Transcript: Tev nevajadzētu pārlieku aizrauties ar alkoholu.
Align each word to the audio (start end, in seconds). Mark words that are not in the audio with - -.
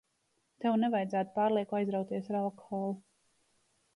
Tev 0.63 0.77
nevajadzētu 0.83 1.35
pārlieku 1.35 1.77
aizrauties 1.81 2.31
ar 2.33 2.37
alkoholu. 2.39 2.95